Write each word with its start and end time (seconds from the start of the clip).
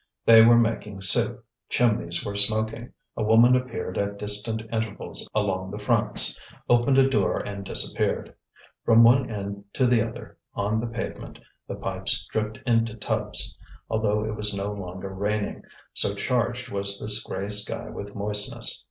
They 0.25 0.43
were 0.43 0.57
making 0.57 1.01
soup, 1.01 1.45
chimneys 1.69 2.25
were 2.25 2.33
smoking, 2.35 2.91
a 3.15 3.21
woman 3.21 3.55
appeared 3.55 3.99
at 3.99 4.17
distant 4.17 4.63
intervals 4.73 5.29
along 5.31 5.69
the 5.69 5.77
fronts, 5.77 6.39
opened 6.67 6.97
a 6.97 7.07
door 7.07 7.37
and 7.37 7.63
disappeared. 7.63 8.33
From 8.83 9.03
one 9.03 9.29
end 9.29 9.63
to 9.73 9.85
the 9.85 10.01
other, 10.01 10.39
on 10.55 10.79
the 10.79 10.87
pavement, 10.87 11.39
the 11.67 11.75
pipes 11.75 12.25
dripped 12.31 12.57
into 12.65 12.95
tubs, 12.95 13.55
although 13.91 14.25
it 14.25 14.35
was 14.35 14.55
no 14.55 14.71
longer 14.71 15.09
raining, 15.09 15.61
so 15.93 16.15
charged 16.15 16.69
was 16.69 16.99
this 16.99 17.23
grey 17.23 17.51
sky 17.51 17.87
with 17.91 18.15
moistness. 18.15 18.79